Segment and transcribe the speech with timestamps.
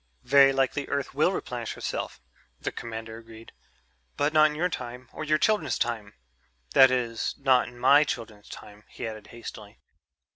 [0.23, 2.19] "Very likely Earth will replenish herself,"
[2.59, 3.51] the commander agreed,
[4.17, 6.15] "but not in your time or your children's time....
[6.73, 9.77] That is, not in my children's time," he added hastily.